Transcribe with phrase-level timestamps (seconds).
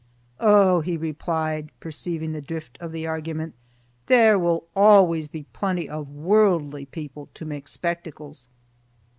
[0.39, 3.53] "Oh!" he replied, perceiving the drift of the argument,
[4.07, 8.47] "there will always be plenty of worldly people to make spectacles."